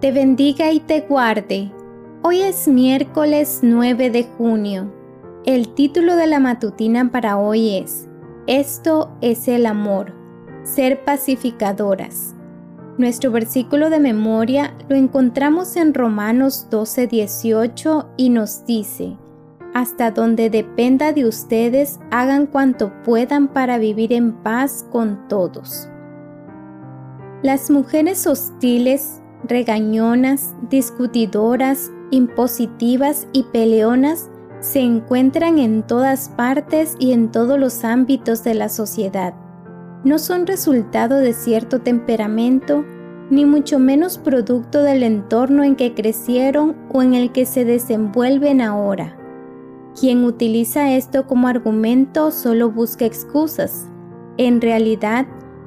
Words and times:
te 0.00 0.12
bendiga 0.12 0.70
y 0.72 0.80
te 0.80 1.00
guarde. 1.00 1.72
Hoy 2.22 2.42
es 2.42 2.68
miércoles 2.68 3.60
9 3.62 4.10
de 4.10 4.24
junio. 4.24 4.92
El 5.46 5.68
título 5.74 6.16
de 6.16 6.26
la 6.26 6.38
matutina 6.38 7.10
para 7.10 7.38
hoy 7.38 7.76
es 7.76 8.06
Esto 8.46 9.16
es 9.22 9.48
el 9.48 9.64
amor, 9.64 10.12
ser 10.64 11.02
pacificadoras. 11.04 12.34
Nuestro 12.98 13.30
versículo 13.30 13.88
de 13.88 14.00
memoria 14.00 14.74
lo 14.88 14.96
encontramos 14.96 15.76
en 15.76 15.94
Romanos 15.94 16.68
12:18 16.70 18.06
y 18.18 18.28
nos 18.28 18.66
dice, 18.66 19.16
hasta 19.72 20.10
donde 20.10 20.50
dependa 20.50 21.12
de 21.12 21.26
ustedes, 21.26 22.00
hagan 22.10 22.46
cuanto 22.46 22.92
puedan 23.02 23.48
para 23.48 23.78
vivir 23.78 24.12
en 24.12 24.32
paz 24.42 24.86
con 24.90 25.28
todos. 25.28 25.88
Las 27.42 27.70
mujeres 27.70 28.26
hostiles, 28.26 29.22
regañonas, 29.44 30.54
discutidoras, 30.70 31.90
impositivas 32.10 33.26
y 33.32 33.44
peleonas 33.44 34.30
se 34.60 34.80
encuentran 34.80 35.58
en 35.58 35.82
todas 35.82 36.28
partes 36.30 36.96
y 36.98 37.12
en 37.12 37.30
todos 37.30 37.58
los 37.58 37.84
ámbitos 37.84 38.42
de 38.42 38.54
la 38.54 38.68
sociedad. 38.68 39.34
No 40.04 40.18
son 40.18 40.46
resultado 40.46 41.16
de 41.18 41.32
cierto 41.32 41.80
temperamento, 41.80 42.84
ni 43.30 43.44
mucho 43.44 43.78
menos 43.78 44.18
producto 44.18 44.82
del 44.82 45.02
entorno 45.02 45.64
en 45.64 45.76
que 45.76 45.94
crecieron 45.94 46.76
o 46.92 47.02
en 47.02 47.14
el 47.14 47.32
que 47.32 47.44
se 47.44 47.64
desenvuelven 47.64 48.60
ahora. 48.60 49.16
Quien 49.98 50.24
utiliza 50.24 50.92
esto 50.92 51.26
como 51.26 51.48
argumento 51.48 52.30
solo 52.30 52.70
busca 52.70 53.04
excusas. 53.04 53.88
En 54.36 54.60
realidad, 54.60 55.26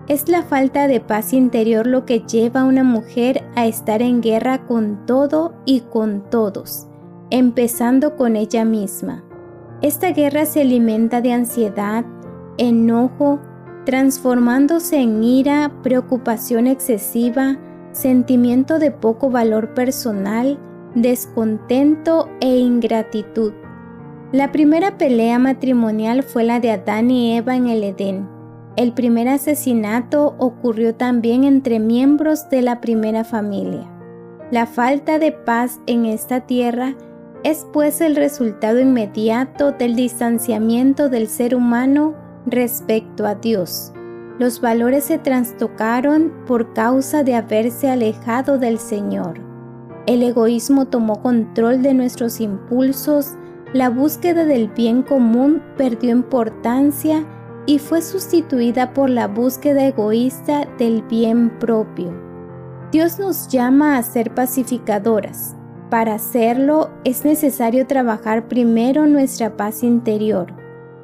es 0.10 0.28
la 0.28 0.42
falta 0.42 0.88
de 0.88 1.00
paz 1.00 1.34
interior 1.34 1.86
lo 1.86 2.04
que 2.06 2.22
lleva 2.22 2.62
a 2.62 2.66
una 2.66 2.84
mujer 2.84 3.48
a 3.56 3.68
estar 3.68 4.02
en 4.02 4.22
guerra 4.22 4.66
con 4.66 5.06
todo 5.06 5.54
y 5.66 5.82
con 5.82 6.28
todos, 6.32 6.88
empezando 7.30 8.16
con 8.16 8.36
ella 8.36 8.66
misma. 8.66 9.24
Esta 9.84 10.12
guerra 10.12 10.48
se 10.48 10.62
alimenta 10.62 11.22
de 11.22 11.32
ansiedad, 11.32 12.06
enojo, 12.58 13.40
transformándose 13.86 14.98
en 14.98 15.24
ira, 15.24 15.72
preocupación 15.84 16.66
excesiva, 16.66 17.60
sentimiento 17.92 18.80
de 18.80 18.90
poco 18.90 19.30
valor 19.30 19.76
personal, 19.76 20.58
descontento 20.96 22.30
e 22.42 22.58
ingratitud. 22.58 23.54
La 24.32 24.52
primera 24.52 24.98
pelea 24.98 25.38
matrimonial 25.38 26.24
fue 26.24 26.44
la 26.44 26.60
de 26.60 26.72
Adán 26.72 27.12
y 27.12 27.38
Eva 27.38 27.56
en 27.56 27.68
el 27.68 27.84
Edén 27.84 28.39
el 28.80 28.94
primer 28.94 29.28
asesinato 29.28 30.36
ocurrió 30.38 30.96
también 30.96 31.44
entre 31.44 31.82
miembros 31.82 32.50
de 32.50 32.62
la 32.62 32.80
primera 32.80 33.26
familia. 33.26 33.86
La 34.52 34.68
falta 34.68 35.20
de 35.20 35.34
paz 35.34 35.82
en 35.86 36.06
esta 36.06 36.48
tierra 36.48 36.96
es 37.44 37.68
pues 37.74 38.00
el 38.00 38.16
resultado 38.16 38.80
inmediato 38.80 39.74
del 39.74 39.98
distanciamiento 39.98 41.10
del 41.10 41.28
ser 41.28 41.56
humano 41.56 42.16
respecto 42.46 43.28
a 43.28 43.36
Dios. 43.36 43.92
Los 44.40 44.62
valores 44.62 45.04
se 45.04 45.18
trastocaron 45.18 46.32
por 46.48 46.72
causa 46.72 47.24
de 47.24 47.36
haberse 47.36 47.90
alejado 47.90 48.60
del 48.60 48.80
Señor. 48.80 49.42
El 50.06 50.24
egoísmo 50.24 50.86
tomó 50.86 51.22
control 51.22 51.82
de 51.82 51.94
nuestros 51.94 52.40
impulsos, 52.40 53.34
la 53.74 53.90
búsqueda 53.90 54.46
del 54.46 54.70
bien 54.70 55.04
común 55.04 55.62
perdió 55.76 56.12
importancia 56.12 57.26
y 57.70 57.78
fue 57.78 58.02
sustituida 58.02 58.96
por 58.96 59.12
la 59.12 59.28
búsqueda 59.28 59.86
egoísta 59.86 60.68
del 60.80 61.04
bien 61.04 61.52
propio. 61.60 62.12
Dios 62.92 63.20
nos 63.20 63.48
llama 63.48 63.96
a 63.96 64.02
ser 64.02 64.34
pacificadoras. 64.34 65.56
Para 65.92 66.16
hacerlo 66.16 66.90
es 67.04 67.26
necesario 67.26 67.86
trabajar 67.86 68.48
primero 68.48 69.06
nuestra 69.06 69.56
paz 69.56 69.84
interior. 69.84 70.52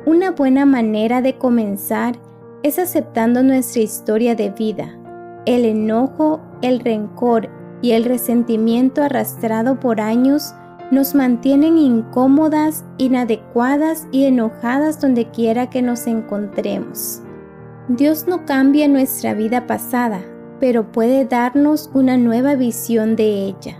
Una 0.07 0.31
buena 0.31 0.65
manera 0.65 1.21
de 1.21 1.37
comenzar 1.37 2.15
es 2.63 2.79
aceptando 2.79 3.43
nuestra 3.43 3.83
historia 3.83 4.33
de 4.33 4.49
vida. 4.49 4.97
El 5.45 5.65
enojo, 5.65 6.41
el 6.63 6.79
rencor 6.79 7.47
y 7.83 7.91
el 7.91 8.05
resentimiento 8.05 9.03
arrastrado 9.03 9.79
por 9.79 10.01
años 10.01 10.55
nos 10.91 11.15
mantienen 11.15 11.77
incómodas, 11.77 12.83
inadecuadas 12.97 14.07
y 14.11 14.25
enojadas 14.25 15.01
donde 15.01 15.29
quiera 15.31 15.69
que 15.69 15.81
nos 15.81 16.07
encontremos. 16.07 17.21
Dios 17.87 18.27
no 18.27 18.45
cambia 18.45 18.87
nuestra 18.87 19.33
vida 19.33 19.67
pasada, 19.67 20.21
pero 20.59 20.91
puede 20.91 21.25
darnos 21.25 21.89
una 21.93 22.17
nueva 22.17 22.55
visión 22.55 23.15
de 23.15 23.45
ella. 23.45 23.77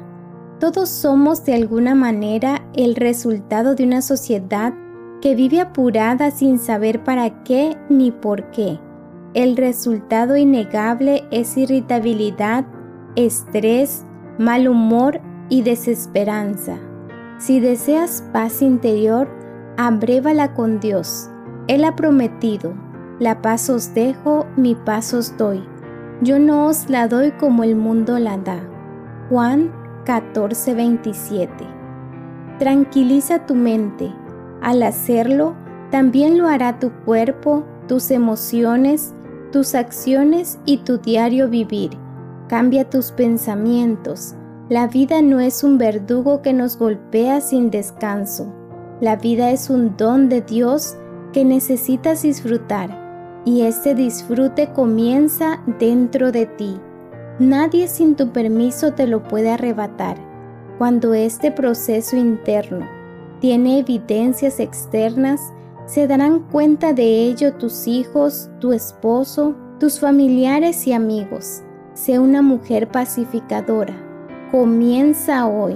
Todos 0.59 0.89
somos 0.89 1.43
de 1.45 1.53
alguna 1.55 1.95
manera 1.95 2.65
el 2.75 2.95
resultado 2.95 3.75
de 3.75 3.83
una 3.83 4.01
sociedad 4.01 4.73
que 5.21 5.35
vive 5.35 5.59
apurada 5.59 6.31
sin 6.31 6.59
saber 6.59 7.03
para 7.03 7.43
qué 7.43 7.77
ni 7.89 8.11
por 8.11 8.51
qué. 8.51 8.79
El 9.33 9.57
resultado 9.57 10.37
innegable 10.37 11.23
es 11.31 11.57
irritabilidad, 11.57 12.65
estrés, 13.15 14.05
mal 14.37 14.67
humor 14.67 15.19
y 15.49 15.61
desesperanza. 15.61 16.77
Si 17.37 17.59
deseas 17.59 18.23
paz 18.31 18.61
interior, 18.61 19.27
abrévala 19.75 20.53
con 20.53 20.79
Dios. 20.79 21.29
Él 21.67 21.83
ha 21.83 21.93
prometido, 21.95 22.73
la 23.19 23.41
paz 23.41 23.69
os 23.69 23.93
dejo, 23.93 24.45
mi 24.55 24.73
paz 24.73 25.13
os 25.13 25.35
doy. 25.35 25.61
Yo 26.21 26.39
no 26.39 26.67
os 26.67 26.89
la 26.89 27.09
doy 27.09 27.31
como 27.31 27.65
el 27.65 27.75
mundo 27.75 28.19
la 28.19 28.37
da. 28.37 28.61
Juan 29.29 29.69
14:27. 30.05 31.49
Tranquiliza 32.57 33.45
tu 33.45 33.53
mente. 33.53 34.13
Al 34.61 34.81
hacerlo, 34.81 35.55
también 35.91 36.37
lo 36.37 36.47
hará 36.47 36.79
tu 36.79 36.91
cuerpo, 37.03 37.65
tus 37.89 38.11
emociones, 38.11 39.13
tus 39.51 39.75
acciones 39.75 40.57
y 40.63 40.77
tu 40.77 40.99
diario 40.99 41.49
vivir. 41.49 41.91
Cambia 42.47 42.89
tus 42.89 43.11
pensamientos 43.11 44.35
la 44.67 44.87
vida 44.87 45.21
no 45.21 45.39
es 45.39 45.63
un 45.63 45.77
verdugo 45.77 46.41
que 46.41 46.51
nos 46.51 46.79
golpea 46.79 47.39
sin 47.39 47.69
descanso. 47.69 48.51
La 48.99 49.15
vida 49.15 49.51
es 49.51 49.69
un 49.69 49.95
don 49.95 50.27
de 50.27 50.41
Dios 50.41 50.97
que 51.33 51.45
necesitas 51.45 52.23
disfrutar 52.23 53.43
y 53.45 53.61
este 53.61 53.93
disfrute 53.93 54.71
comienza 54.73 55.61
dentro 55.77 56.31
de 56.31 56.47
ti. 56.47 56.79
Nadie 57.37 57.87
sin 57.87 58.15
tu 58.15 58.31
permiso 58.31 58.93
te 58.93 59.05
lo 59.05 59.21
puede 59.21 59.51
arrebatar. 59.51 60.17
Cuando 60.79 61.13
este 61.13 61.51
proceso 61.51 62.17
interno 62.17 62.87
tiene 63.39 63.77
evidencias 63.77 64.59
externas, 64.59 65.41
se 65.85 66.07
darán 66.07 66.39
cuenta 66.39 66.91
de 66.91 67.25
ello 67.27 67.53
tus 67.53 67.85
hijos, 67.85 68.49
tu 68.59 68.73
esposo, 68.73 69.55
tus 69.79 69.99
familiares 69.99 70.87
y 70.87 70.93
amigos. 70.93 71.61
Sé 71.93 72.17
una 72.17 72.41
mujer 72.41 72.87
pacificadora 72.87 74.04
comienza 74.51 75.47
hoy. 75.47 75.75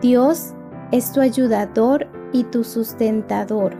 Dios 0.00 0.54
es 0.90 1.12
tu 1.12 1.20
ayudador 1.20 2.06
y 2.32 2.44
tu 2.44 2.64
sustentador. 2.64 3.74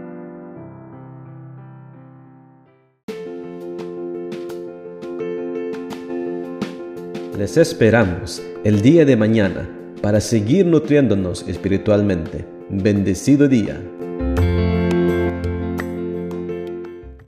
Les 7.37 7.57
esperamos 7.57 8.43
el 8.63 8.83
día 8.83 9.05
de 9.05 9.17
mañana 9.17 9.69
para 10.01 10.21
seguir 10.21 10.67
nutriéndonos 10.67 11.49
espiritualmente. 11.49 12.47
Bendecido 12.69 13.49
día. 13.49 13.81